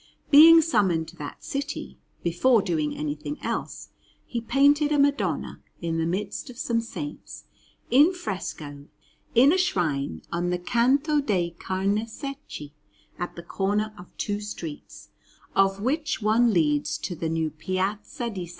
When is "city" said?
1.43-1.99